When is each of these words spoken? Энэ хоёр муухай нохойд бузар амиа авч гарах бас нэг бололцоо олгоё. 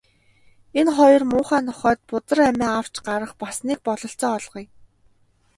Энэ 0.79 0.91
хоёр 0.99 1.23
муухай 1.31 1.61
нохойд 1.67 1.99
бузар 2.09 2.39
амиа 2.49 2.71
авч 2.79 2.95
гарах 3.07 3.33
бас 3.41 3.57
нэг 3.67 3.79
бололцоо 3.87 4.31
олгоё. 4.37 4.67